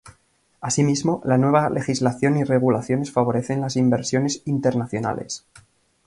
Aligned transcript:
Asimismo, 0.61 1.21
la 1.25 1.37
nueva 1.37 1.69
legislación 1.69 2.35
y 2.35 2.43
regulaciones 2.43 3.11
favorecen 3.11 3.61
las 3.61 3.75
inversiones 3.75 4.41
internacionales. 4.45 5.45